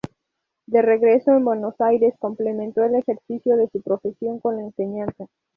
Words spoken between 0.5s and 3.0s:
De regreso en Buenos Aires complemento el